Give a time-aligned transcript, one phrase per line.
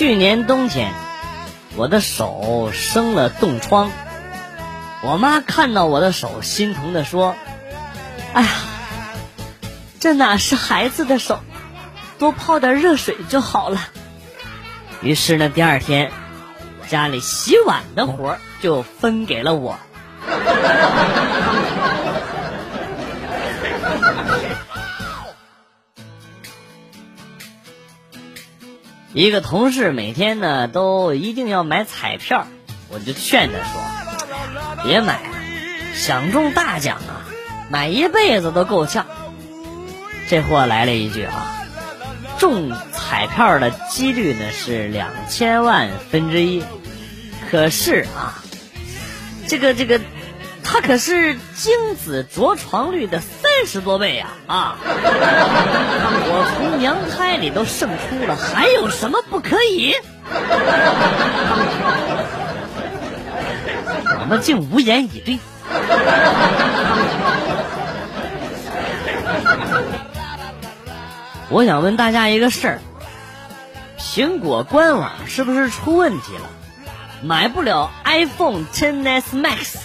[0.00, 0.94] 去年冬天，
[1.76, 3.90] 我的手生了冻疮，
[5.02, 7.34] 我妈看到我的手，心疼的说
[8.32, 8.48] ：“哎呀，
[9.98, 11.40] 这哪是孩子的手，
[12.18, 13.78] 多泡点热水就好了。
[15.04, 16.10] ”于是呢，第二天
[16.88, 19.78] 家里洗碗的活就分给了我。
[29.12, 32.46] 一个同事每天呢都一定要买彩票，
[32.88, 35.28] 我就劝他说：“别买了，
[35.94, 37.26] 想中大奖啊，
[37.70, 39.06] 买一辈子都够呛。”
[40.28, 41.66] 这货来了一句啊
[42.38, 46.62] ：“中彩票的几率呢是两千万分之一，
[47.50, 48.42] 可是啊，
[49.48, 50.00] 这个这个。”
[50.62, 53.18] 他可是精子着床率的
[53.56, 54.28] 三十多倍呀！
[54.46, 59.94] 啊，我从娘胎里都生出了，还有什么不可以？
[64.20, 65.38] 我们竟无言以对。
[71.50, 72.78] 我想问大家一个事儿：
[73.98, 76.48] 苹果官网是不是出问题了？
[77.22, 79.76] 买不了 iPhone XS Max。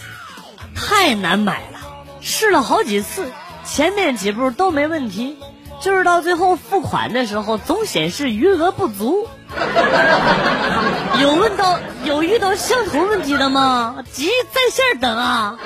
[0.75, 1.79] 太难买了，
[2.21, 3.31] 试了好几次，
[3.65, 5.37] 前面几步都没问题，
[5.81, 9.27] 就是到最后付款的时候总显示余额不足。
[11.21, 13.97] 有问到有遇到相同问题的吗？
[14.11, 15.57] 急在线等啊！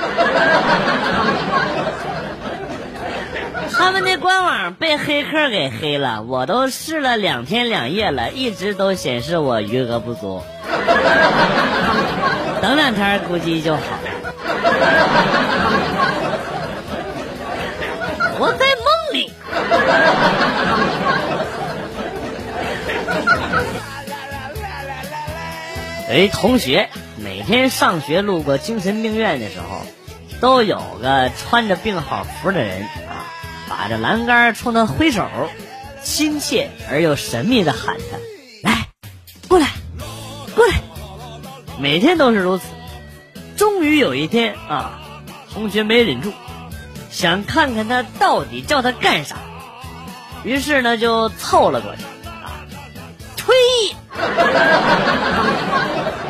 [3.71, 10.41] 他们那官网被黑客给黑了，我都试了两天两夜了，一直都显示我余额不足。
[12.61, 14.09] 等两天估计就好了。
[18.39, 19.31] 我在梦里。
[26.09, 29.85] 有一同学每天上学路过精神病院的时候，
[30.39, 33.27] 都有个穿着病号服的人啊，
[33.67, 35.27] 把着栏杆冲他挥手，
[36.01, 38.17] 亲切而又神秘的喊他
[38.63, 38.87] ：“来，
[39.49, 39.67] 过来，
[40.55, 40.75] 过来。”
[41.77, 42.63] 每天都是如此。
[43.55, 44.99] 终于有一天啊，
[45.53, 46.31] 同学没忍住，
[47.11, 49.35] 想看看他到底叫他干啥，
[50.43, 52.63] 于是呢就凑了过去，啊，
[53.35, 53.53] 呸！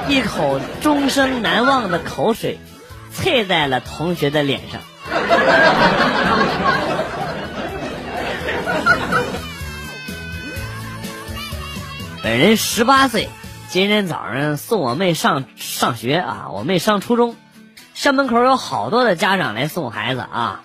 [0.15, 2.59] 一口终生难忘的口水，
[3.13, 4.81] 啐在了同学的脸上。
[12.23, 13.29] 本人十八岁。
[13.71, 17.35] 今天早上送我妹上上学啊，我妹上初中，
[17.93, 20.63] 校门口有好多的家长来送孩子啊，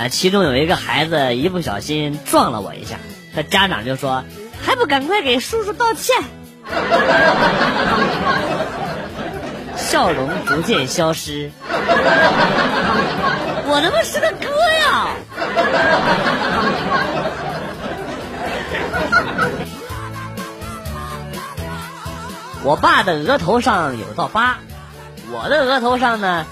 [0.00, 2.96] 呃，其中有一个孩子一不小心撞了我一下，
[3.34, 4.24] 他家长就说
[4.62, 6.16] 还不赶快给叔叔道歉，
[9.76, 11.50] 笑容逐渐消失，
[13.66, 15.08] 我他妈是个哥呀！
[22.64, 24.56] 我爸的额头上有道疤，
[25.30, 26.46] 我的额头上呢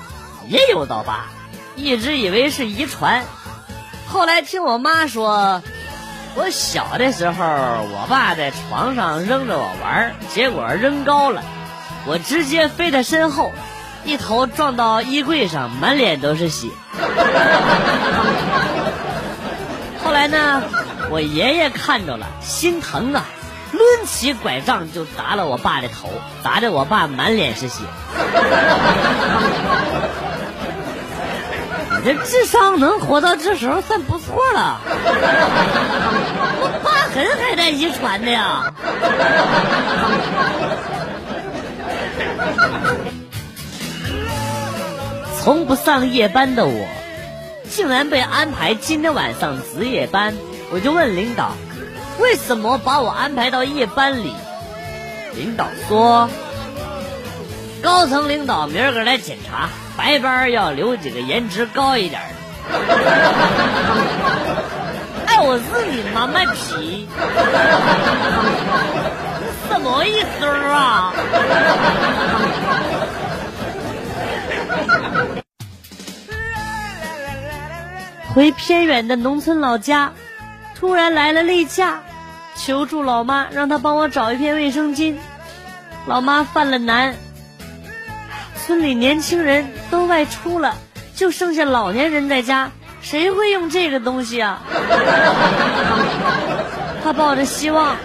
[0.48, 1.28] 也有道疤，
[1.76, 3.25] 一直以为是遗传，
[4.10, 5.62] 后来听我妈说，
[6.34, 11.42] 我小的时候我爸在床上扔着我玩，结果扔高了，
[12.06, 13.52] 我直接飞在身后，
[14.04, 16.69] 一头撞到衣柜上，满脸都是血。
[20.02, 20.62] 后来呢，
[21.10, 23.26] 我爷爷看着了，心疼啊。
[23.70, 26.08] 抡起拐杖就砸了我爸的头，
[26.43, 27.84] 砸的我爸满脸是血。
[32.04, 34.80] 这智商能活到这时候算不错了。
[36.60, 38.72] 我疤痕还带遗传的呀。
[45.40, 46.86] 从不上夜班的我，
[47.70, 50.34] 竟然被安排今天晚上值夜班，
[50.70, 51.52] 我就问领导。
[52.18, 54.34] 为什么把我安排到夜班里？
[55.34, 56.28] 领导说，
[57.82, 59.68] 高层领导明儿个来检查，
[59.98, 62.28] 白班要留几个颜值高一点的。
[65.26, 65.60] 哎，我日
[65.90, 67.08] 你妈卖皮！
[69.68, 71.12] 什么意思啊？
[78.32, 80.12] 回偏远的农村老家，
[80.76, 82.02] 突然来了例假。
[82.54, 85.16] 求助老妈，让她帮我找一片卫生巾。
[86.06, 87.16] 老妈犯了难，
[88.69, 90.76] 村里年轻人都外出了，
[91.15, 92.70] 就剩下老年人在家，
[93.00, 94.61] 谁会用这个东西啊？
[97.03, 97.97] 他抱着希望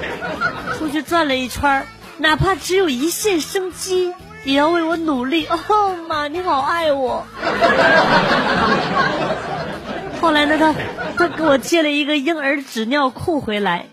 [0.77, 1.85] 出去转了一圈，
[2.17, 4.13] 哪怕只有一线生机，
[4.45, 5.45] 也要为我努力。
[5.47, 7.25] 哦，妈，你好爱我。
[10.21, 10.73] 后来呢，他
[11.17, 13.87] 他给我借了一个婴儿纸尿裤回来。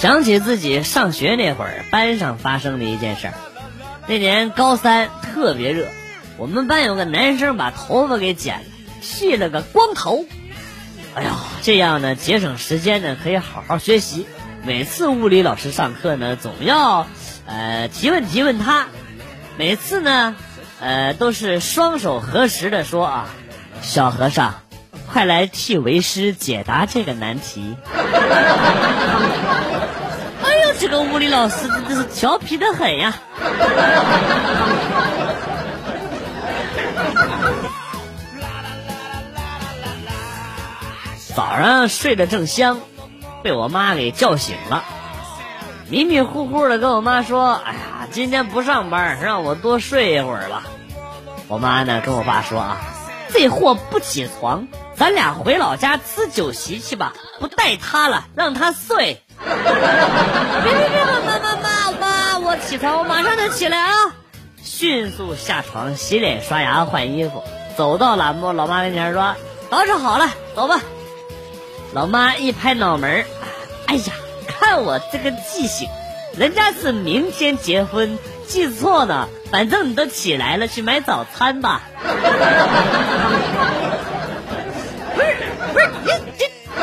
[0.00, 3.34] 想起自己上学那会儿，班上发生的一件事儿。
[4.06, 5.88] 那年高三特别热，
[6.38, 8.64] 我们班有个男生把头发给剪了，
[9.02, 10.24] 剃了个光头。
[11.14, 11.28] 哎呦，
[11.60, 14.24] 这样呢节省时间呢，可以好好学习。
[14.64, 17.06] 每次物理老师上课呢，总要
[17.44, 18.86] 呃提问提问他。
[19.58, 20.34] 每次呢，
[20.80, 23.28] 呃都是双手合十的说啊，
[23.82, 24.62] 小和尚，
[25.12, 27.76] 快来替为师解答这个难题。
[30.90, 33.14] 这个物理老师真的是调皮的很呀！
[41.36, 42.80] 早上睡得正香，
[43.44, 44.82] 被我妈给叫醒了，
[45.88, 47.78] 迷迷糊糊的跟我妈说：“哎呀，
[48.10, 50.64] 今天不上班，让我多睡一会儿吧。”
[51.46, 52.78] 我妈呢跟我爸说：“啊，
[53.32, 54.66] 这货不起床，
[55.00, 61.04] 咱俩回老家吃酒席去吧，不带他了，让他睡。”别别别！
[61.26, 63.94] 妈妈妈妈，我起床，我马上就起来啊！
[64.62, 67.42] 迅速下床，洗脸、刷牙、换衣服，
[67.78, 69.36] 走到老妈老妈跟前说
[69.72, 70.82] ：“捯饬好了，走吧。”
[71.94, 73.24] 老妈一拍脑门
[73.86, 74.12] 哎呀，
[74.48, 75.88] 看我这个记性，
[76.36, 79.30] 人家是明天结婚，记错了。
[79.50, 81.84] 反正你都起来了，去买早餐吧。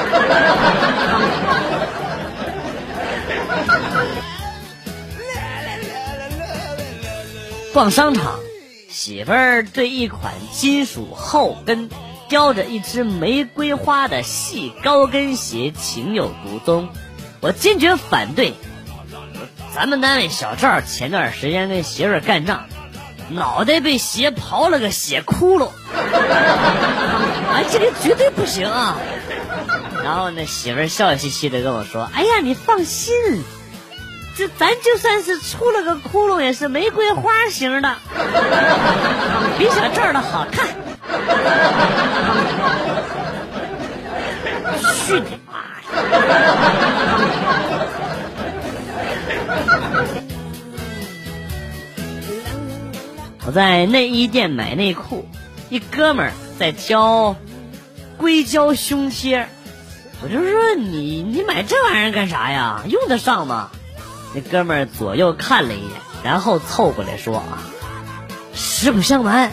[7.74, 8.40] 逛商场，
[8.90, 11.90] 媳妇儿对一款金属后跟
[12.28, 16.90] 雕着一只玫瑰花的细高跟鞋情有独钟，
[17.40, 18.56] 我坚决反对。
[19.76, 22.66] 咱们单位小赵前段时间跟媳妇儿干仗，
[23.30, 25.70] 脑袋被鞋刨了个血窟窿，
[27.54, 28.98] 哎，这个绝对不行啊！
[30.08, 33.14] 然后那，媳妇儿笑嘻嘻的跟我说：“哎呀，你放心。”
[34.38, 37.94] 这咱就算是出了个窟窿，也是玫瑰花型的，
[39.60, 40.66] 比小赵的好看。
[45.06, 45.56] 去你妈！
[53.46, 55.28] 我在内衣店买内裤，
[55.70, 57.36] 一哥们在挑
[58.18, 59.50] 硅胶胸贴，
[60.24, 62.82] 我就说你你买这玩意儿干啥呀？
[62.88, 63.70] 用得上吗？
[64.36, 65.92] 那哥们儿左右看了一眼，
[66.24, 67.64] 然后凑过来说：“啊，
[68.54, 69.52] 实不相瞒，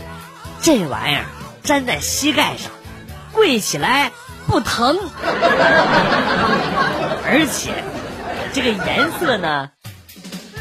[0.61, 1.25] 这玩意儿
[1.63, 2.73] 粘在膝盖上，
[3.33, 4.11] 跪起来
[4.47, 4.99] 不疼，
[7.27, 7.85] 而且
[8.53, 9.71] 这个颜色呢，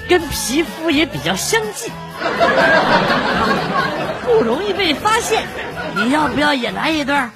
[0.08, 1.92] 跟皮肤也比较相近，
[4.26, 5.48] 不容易被发现。
[5.96, 7.32] 你要不要也来一段？”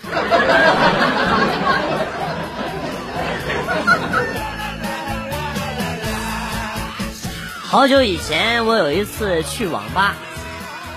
[7.63, 10.15] 好久以前，我有一次去网吧，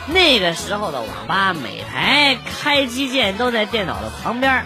[0.06, 4.64] 那个时候的网吧每台开机键都在电脑的旁边。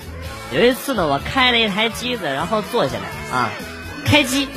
[0.52, 3.50] 有一次呢，我开了一台机子，然后坐下来啊，
[4.04, 4.48] 开机。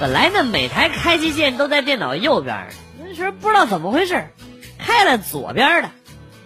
[0.00, 2.66] 本来呢，每台开机键都在电脑右边，
[3.00, 4.28] 那时候不知道怎么回事，
[4.78, 5.90] 开了左边的。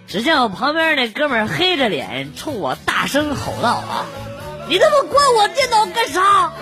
[0.07, 4.05] 只见我旁边那哥们黑着脸冲我大声吼道：“啊，
[4.69, 6.53] 你他妈关我电脑干啥？”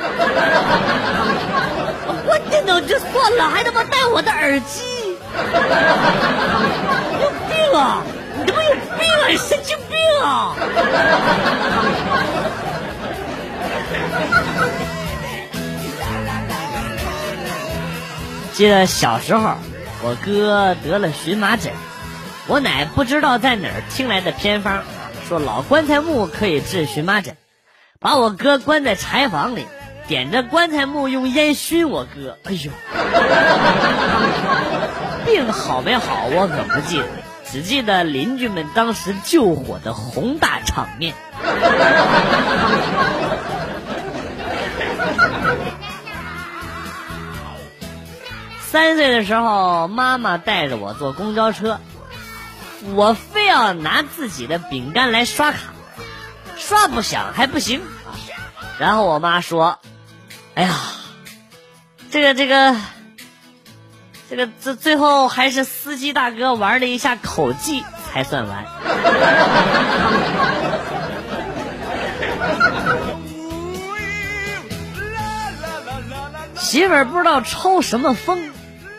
[2.08, 4.82] 我关电脑就算了，还他妈戴我的耳机，
[7.12, 8.02] 你有病啊！
[8.38, 9.26] 你他妈有病啊！
[9.36, 10.54] 神经病啊！
[18.52, 19.56] 记得小时候，
[20.02, 21.72] 我哥得了荨麻疹，
[22.46, 24.82] 我奶不知道在哪儿听来的偏方，
[25.28, 27.36] 说老棺材木可以治荨麻疹，
[27.98, 29.66] 把我哥关在柴房里。
[30.08, 32.70] 点着棺材木用烟熏我哥，哎呦，
[35.26, 37.06] 病好没好我可不记得，
[37.50, 41.12] 只记得邻居们当时救火的宏大场面。
[48.60, 51.80] 三岁的时候，妈妈带着我坐公交车，
[52.94, 55.58] 我非要拿自己的饼干来刷卡，
[56.56, 58.18] 刷不响还不行啊。
[58.78, 59.78] 然后我妈说
[60.54, 60.74] ：“哎呀，
[62.10, 62.76] 这个这个
[64.28, 68.64] 这个最最后还是司机大哥玩了一下口技才算完。”
[76.58, 78.52] 媳妇儿不知道抽什么风，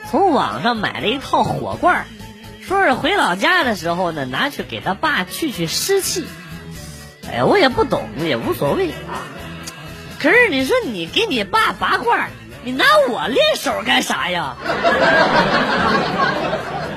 [0.09, 2.05] 从网上买了一套火罐，
[2.61, 6.25] 说是回老家的时候呢，拿去给他爸去去湿气。
[7.29, 9.23] 哎呀，我也不懂，也无所谓啊。
[10.19, 12.29] 可是你说你给你爸拔罐，
[12.63, 14.55] 你拿我练手干啥呀？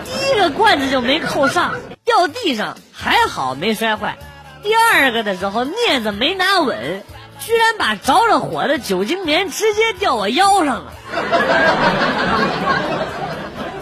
[0.04, 4.16] 第一个罐子就没扣上，掉地上，还好没摔坏。
[4.62, 7.02] 第二个的时候镊子没拿稳。
[7.42, 10.92] 居然把着了火的酒精棉直接掉我腰上了，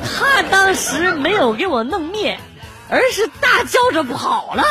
[0.04, 2.38] 他当时没有给我弄灭，
[2.88, 4.64] 而是大叫着跑了。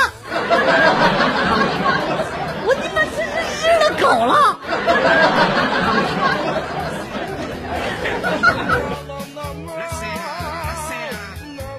[2.66, 4.58] 我他妈真是日了狗了！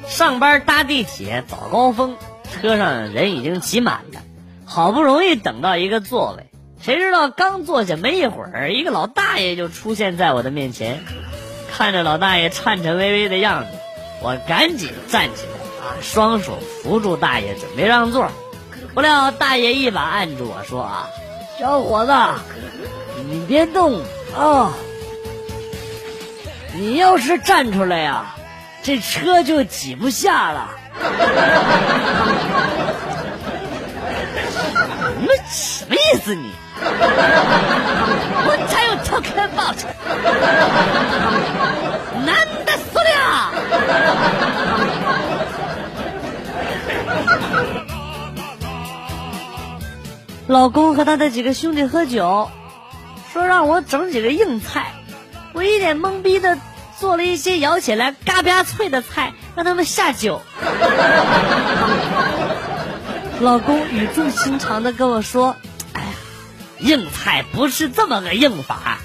[0.08, 2.16] 上班搭地铁早高峰，
[2.50, 4.20] 车上人已经挤满了，
[4.64, 6.50] 好不容易等到一个座位。
[6.80, 11.04] 谁知道刚坐下没一会儿，一个老大爷就出现在我的面前。
[11.76, 13.70] 看着老大爷颤颤巍巍的样子，
[14.22, 18.28] 我赶紧站起来，啊，双手扶住大爷，准备让座。
[18.94, 21.08] 不料大爷一把按住我说：“啊，
[21.58, 22.12] 小伙子，
[23.28, 24.00] 你别动
[24.36, 24.72] 啊！
[26.74, 28.34] 你要是站出来呀，
[28.82, 30.70] 这车就挤不下了。”
[35.20, 36.52] 你们什么意思你？
[50.58, 52.50] 老公和他的几个兄弟喝酒，
[53.32, 54.92] 说让我整几个硬菜，
[55.52, 56.58] 我一脸懵逼的
[56.98, 60.42] 做了一些咬起来嘎巴脆的菜，让他们下酒。
[63.38, 65.54] 老公语重心长的跟我说。
[65.92, 66.08] 哎呀
[66.80, 68.98] 硬菜不是这么个硬法，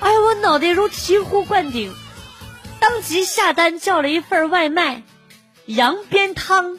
[0.00, 1.92] 哎，我脑袋如醍醐灌顶，
[2.80, 5.02] 当即下单叫了一份外卖，
[5.66, 6.78] 羊鞭汤，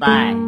[0.00, 0.45] Bye.